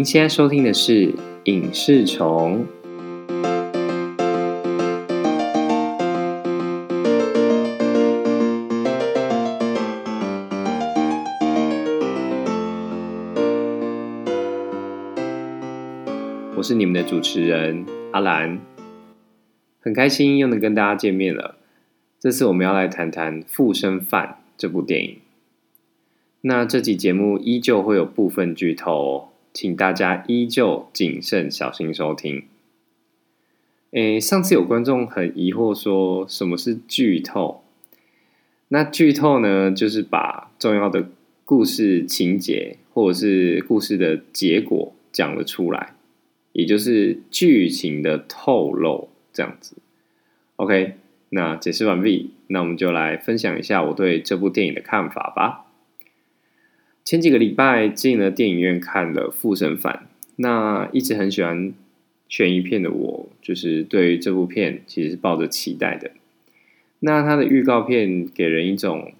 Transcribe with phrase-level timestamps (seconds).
[0.00, 1.08] 您现在收听的是
[1.44, 2.64] 《影视虫》。
[16.56, 18.58] 我是你们的主持人阿兰，
[19.80, 21.56] 很开心又能跟大家见面了。
[22.18, 25.18] 这次我们要来谈谈《附身犯》这部电影。
[26.40, 32.44] 那这集节目依旧会有部分剧透哦，请大家依旧谨慎小心收听。
[33.92, 37.62] 诶，上次有观众很疑惑说什么是剧透？
[38.68, 41.08] 那剧透呢，就是把重要的
[41.44, 45.94] 故事情节或者是故事的结果讲了出来。
[46.52, 49.76] 也就是剧情的透露，这样子。
[50.56, 50.94] OK，
[51.28, 55.69] 那解释完毕，那我们就来分享一下我对这部电影的看法吧。
[57.04, 60.06] 前几个礼拜进了电影院看了《复神犯》，
[60.36, 61.72] 那一直很喜欢
[62.28, 66.10] 悬疑片的我，就是对于这部片其实是抱着期待的。
[67.00, 69.12] 那它的预告片给人一种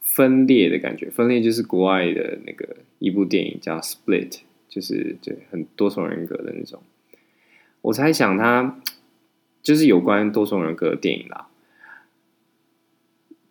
[0.00, 4.28] 分裂的感觉，分裂就是国外的那个一部电影叫《Split》。
[4.66, 6.82] 就是对很多重人格的那种，
[7.80, 8.80] 我猜想它
[9.62, 11.46] 就是有关多重人格的电影啦。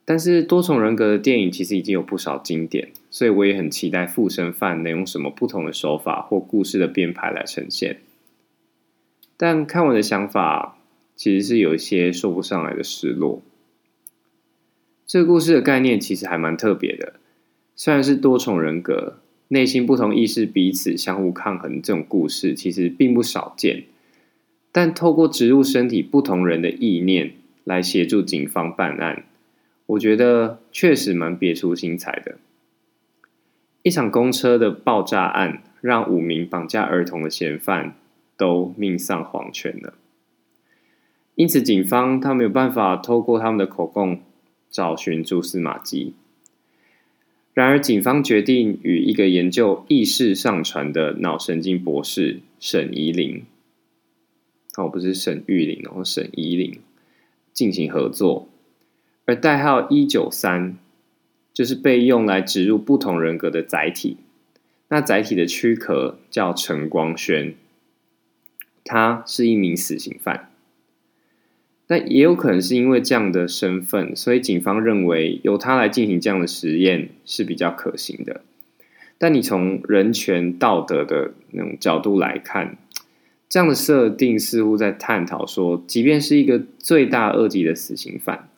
[0.06, 8.02] 但是多重人格的电影其实已经有不少经典，所以我也很期待《附身犯》能用什么不同的手法或故事的编排来呈现。
[9.38, 10.78] 但看完的想法
[11.16, 13.42] 其实是有一些说不上来的失落。
[15.06, 17.14] 这个故事的概念其实还蛮特别的，
[17.76, 19.20] 虽然是多重人格。
[19.50, 23.84] 内心不同意识彼此相互抗衡这种故事其实并不少见，
[24.72, 29.26] 但透过植入身体不同人的意念来协助警方办案，
[29.86, 32.38] 我觉得确实蛮别出心裁的。
[33.82, 37.96] 一场公车的爆炸案让五名绑架儿童的嫌犯
[38.38, 39.96] 都命丧黄泉了，
[41.36, 44.22] 因此警方他没有办法透过他们的口供
[44.70, 46.14] 找寻蛛丝马迹。
[47.54, 53.46] 然而，警方决定与一个研究意识上传的脑神经博士沈怡玲，
[54.76, 56.80] 哦，不是沈玉玲哦，沈怡玲
[57.52, 58.50] 进行合作。
[59.26, 60.78] 而代号一九三，
[61.54, 64.18] 就是被用来植入不同人格的载体。
[64.90, 67.56] 那载体的躯壳叫陈光轩，
[68.84, 70.50] 他是一名死刑犯。
[71.86, 78.42] 但也有可能是因为这样的身份，所以警方认为由他来进行这样的实验是比较可行的。
[79.18, 82.78] 但你从人权道德的那种角度来看，
[83.50, 88.50] 这样的设定似乎在探讨说，即便是一个罪大恶极的死刑犯，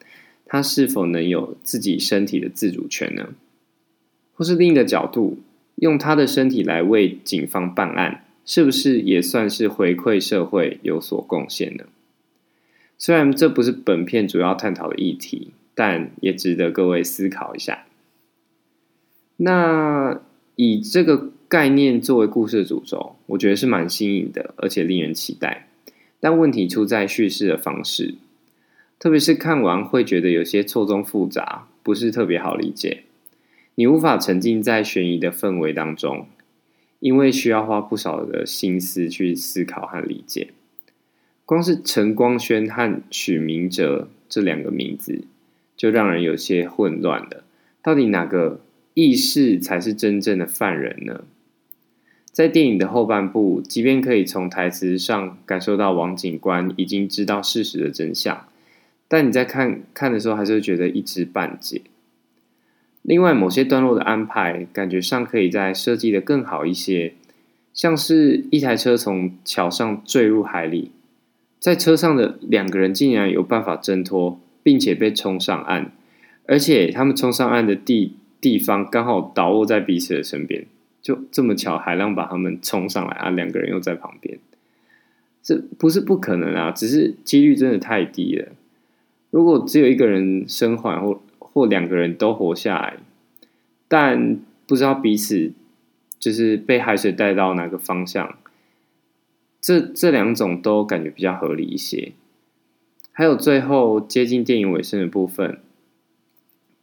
[0.45, 3.29] 他是否能有自己身体的自主权呢？
[4.33, 5.39] 或是另一个角度，
[5.75, 11.85] 用他的身体来为警方办案，是不是也算是回馈社会有所贡献呢？
[12.97, 17.85] 虽然这不是本片主要探讨的议题，但也值得各位思考一下。
[19.37, 20.21] 那
[20.55, 25.67] 以这个概念作为故事的主轴，我觉得是蛮新颖的，而且令人期待。
[26.21, 28.15] 但问题出在叙事的方式，
[29.05, 33.03] 特别是看完会觉得有些错综复杂，不是特别好理解。
[33.75, 36.25] 你无法沉浸在悬疑的氛围当中，
[36.99, 40.53] 因为需要花不少的心思去思考和理解。
[41.45, 45.25] 光是陈光轩和许明哲这两个名字，
[45.77, 47.43] 就让人有些混乱了。
[47.83, 48.61] 到底哪个
[48.95, 51.25] 意识才是真正的犯人呢？
[52.31, 58.47] 在电影的后半部，即便可以从台词上感受到王警官已经知道事实的真相，
[59.07, 61.81] 但你在看看的时候，还是会觉得一知半解。
[63.01, 67.13] 另外，某些段落的安排，感觉上可以再设计的更好一些，
[67.71, 70.91] 像是一台车从桥上坠入海里。
[71.59, 75.91] 在车上的两个人竟然有办法挣脱，并且被冲上岸，
[76.47, 80.65] 而且他们冲上岸的地地方刚好倒卧在彼此的身边，
[81.01, 83.29] 就这么巧，海浪把他们冲上来啊！
[83.29, 84.37] 两个人又在旁边，
[85.41, 88.49] 这不是不可能啊，只是几率真的太低了。
[89.35, 92.95] 如果只有一个人生还，或或两个人都活下来，
[93.89, 95.51] 但不知道彼此
[96.17, 98.37] 就是被海水带到哪个方向。
[99.59, 102.13] 这这两种都感觉比较合理一些，
[103.11, 105.59] 还有最后接近电影尾声的部分，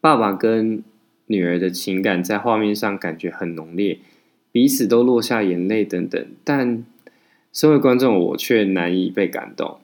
[0.03, 0.85] 爸爸跟
[1.29, 3.99] 女儿的情感在画面上感觉很浓烈，
[4.51, 6.85] 彼此都落下眼泪等等，但
[7.51, 9.79] 身为观众我却难以被感动。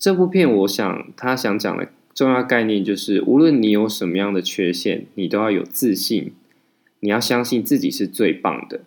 [0.00, 6.32] 这部片我想他想讲的重要概念就是，无论你有什么样的缺陷，你都要有自信，
[7.00, 8.80] 你要相信自己是最棒的。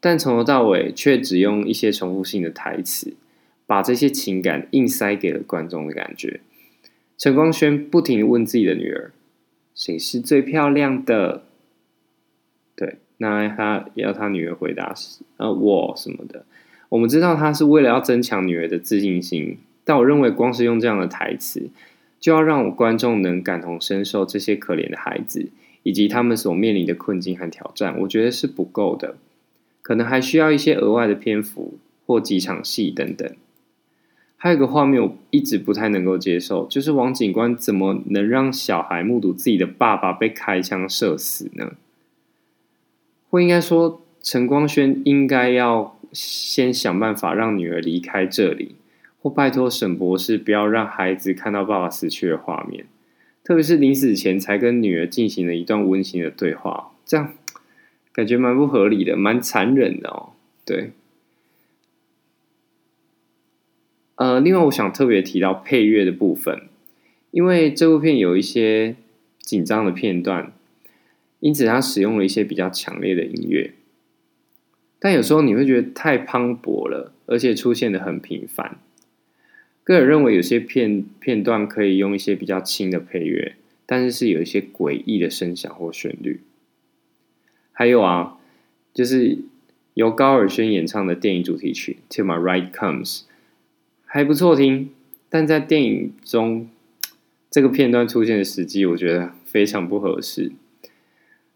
[0.00, 3.14] 但从头到尾却只用一些重复性的台词，
[3.66, 6.40] 把这些情感硬塞给了观众的感觉。
[7.18, 9.12] 陈光轩不停问自己的女儿
[9.76, 11.44] ：“谁是最漂亮的？”
[12.74, 16.46] 对，那他要他女儿回答是：“呃，我什么的。”
[16.88, 21.70] 我们知道他是为了要增强女儿的自信心，但我认为光是用这样的台词，
[22.18, 25.50] 就要让观众能感同身受这些可怜的孩子
[25.82, 29.16] 以及他们所面临的困境和挑战，我觉得是不够的，
[29.82, 33.30] 可能还需要一些额外的篇幅或几场戏等等。
[34.36, 41.72] 还有一个画面我一直不太能够接受，就是王警官怎么能让小孩目睹自己的爸爸被开枪射死呢？
[43.30, 45.94] 或应该说，陈光轩应该要。
[46.16, 48.76] 先想办法让女儿离开这里，
[49.24, 52.84] 或拜托沈博士不要让孩子看到爸爸死去的画面，
[53.42, 57.32] 特别是临死前才跟女儿进行了一段温馨的对话，这样
[58.12, 60.32] 感觉蛮不合理的，蛮残忍的哦。
[60.66, 60.90] 对，
[64.16, 66.68] 呃，另外我想特别提到配乐的部分，
[67.30, 68.94] 因为这部片有一些
[69.38, 70.52] 紧张的片段，
[71.40, 73.72] 因此他使用了一些比较强烈的音乐。
[74.98, 78.76] 但有时候你会觉得太磅礴了，而且出现的很频繁。
[79.84, 83.54] 个人认为有些片片段可以用一些比较轻的配乐，
[83.84, 86.40] 但是是有一些诡异的声响或旋律。
[87.70, 88.38] 还有啊，
[88.94, 89.38] 就是
[89.92, 93.18] 由高尔宣演唱的电影主题曲《Till My Right Comes》，
[94.06, 94.90] 还不错听。
[95.28, 96.68] 但在电影中，
[97.50, 100.52] 这个片段出现的时机，我觉得非常不合适。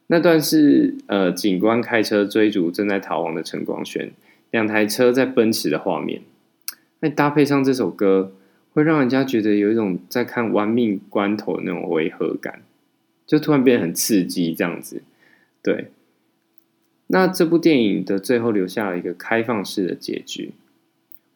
[0.09, 4.11] 那段是呃，警官开车追逐正在逃亡的陈光轩，
[4.51, 6.23] 两台车在奔驰的画面。
[7.01, 8.33] 那搭配上这首歌，
[8.73, 12.63] 会让人家觉得有一种在看玩命关头的那种违和感，
[13.27, 15.03] 就突然变得很刺激这样子。
[15.63, 15.91] 对，
[17.09, 20.53] 那这部电影的最后留下了一个开放式的结局，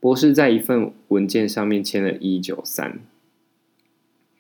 [0.01, 3.01] 博士在一份文件上面签了一九三。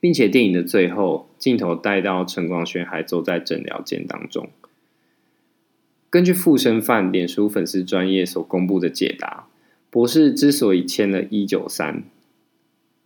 [0.02, 4.50] 并且电影的最后镜头带到陈光轩还坐在诊疗间当中。
[6.10, 9.46] 根据附身犯脸书粉丝专业所公布的解答，
[9.92, 12.02] 博士之所以签了一九三，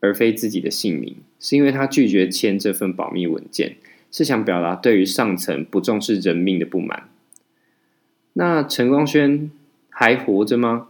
[0.00, 3.76] 而非自己的姓名，是因为他拒绝签这份保密文件，
[4.10, 7.10] 是想表达对于上层不重视人命的不满。
[8.34, 9.50] 那陈光轩
[9.90, 10.88] 还活着吗？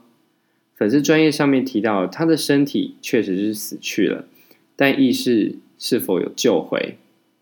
[0.74, 4.28] 粉丝专业上面提到，他的身体确实是死去了，
[4.76, 5.56] 但意识。
[5.78, 6.96] 是否有救回，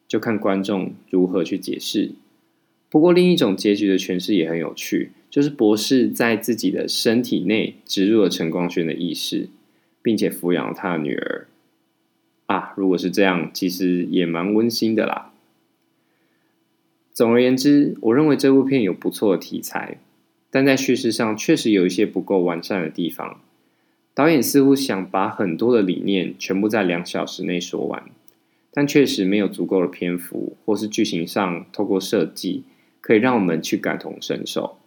[0.09, 2.11] 就看观众如何去解释。
[2.91, 9.49] 不过，另一种结局的诠释也很有趣，就是博士在自己的身体内植入了陈光轩的意识，
[10.01, 11.49] 并且抚养了他的女儿。
[12.47, 15.33] 啊，如果是这样，其实也蛮温馨的啦。
[17.13, 19.99] 总而言之，我认为这部片有不错的题材，
[20.53, 23.41] 但在叙事上确实有一些不够完善的地方。
[24.15, 28.05] 导演似乎想把很多的理念全部在两小时内说完。
[28.71, 32.63] 但确实没有足够的篇幅，或是剧情上透过设计
[33.01, 34.79] 可以让我们去感同身受。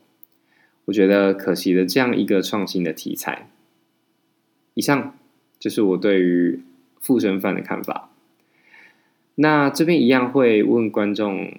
[0.88, 3.50] 我觉得可惜的这样一个创新的题材。
[4.74, 5.16] 以上
[5.58, 6.60] 就是我对于
[7.00, 8.10] 附身犯的看法。
[9.36, 11.58] 那这边一样会问观众，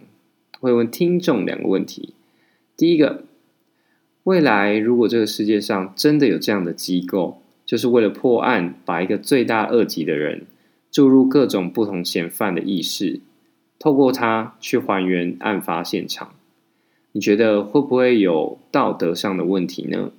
[0.61, 2.15] 会问听众两个问题。
[2.77, 3.25] 第一个，
[4.25, 10.47] 未来如果这个世界上真的有这样的机构，就是为了破案，把一个罪大恶极的人。
[10.91, 13.21] 注入各种不同嫌犯的意识，
[13.79, 16.35] 透过它去还原案发现场，
[17.13, 20.13] 你觉得会不会有道德上的问题呢？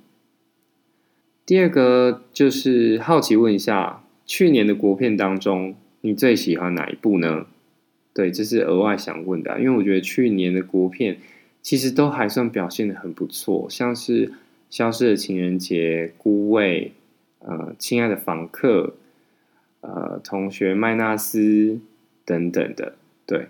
[1.46, 7.46] 第二个就是好奇问一下，去年的国片当中，你最喜欢哪一部呢？
[8.12, 11.18] 对，这是额外想问的，因为我觉得去年的国片
[11.62, 14.26] 其实都还算表现的很不错，像是
[14.68, 16.92] 《消失的情人节》、《孤味》、
[17.46, 18.86] 呃，《亲爱的房客》。
[19.82, 21.80] 呃，同学麦纳斯
[22.26, 23.46] 等等的，对，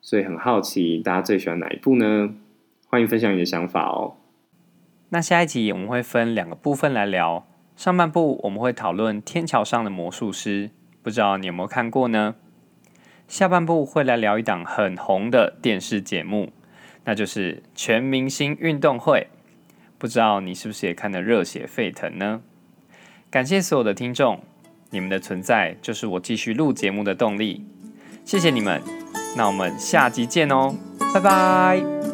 [0.00, 2.34] 所以很好奇大家最喜欢哪一部呢？
[2.90, 4.16] 欢迎分享你的想法哦。
[5.10, 10.68] 那下一集我们会分两个部分来聊，上半部我们会讨论《天桥上的魔术师》，
[11.00, 12.34] 不知道你有没有看过呢？
[13.28, 16.50] 下半部会来聊一档很红的电视节目，
[17.04, 19.28] 那就是《全明星运动会》，
[19.96, 22.42] 不知道你是不是也看得热血沸腾呢？
[23.30, 24.40] 感谢所有的听众。
[24.92, 27.64] 你们的存在就是我继续录节目的动力，
[28.24, 28.82] 谢谢你们，
[29.36, 30.74] 那我们下集见哦，
[31.14, 32.09] 拜拜。